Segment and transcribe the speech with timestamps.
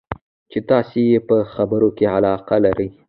[0.51, 2.89] چې تاسې یې په خبرو کې علاقه لرئ.